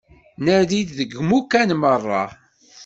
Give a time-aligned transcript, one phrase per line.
[0.43, 2.23] Nadi deg imukan meṛṛa.